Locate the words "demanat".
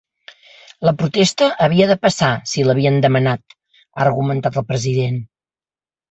3.03-3.53